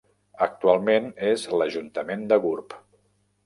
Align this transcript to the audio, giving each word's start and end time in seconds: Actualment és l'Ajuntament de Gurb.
Actualment 0.45 1.11
és 1.33 1.45
l'Ajuntament 1.59 2.27
de 2.33 2.43
Gurb. 2.49 2.79